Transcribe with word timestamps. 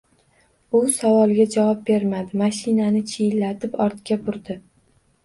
U 0.77 0.79
savolga 0.93 1.43
javob 1.55 1.83
bermadi, 1.89 2.39
mashinani 2.43 3.03
chiyillatib 3.13 3.77
ortga 3.87 4.19
burdi 4.25 4.57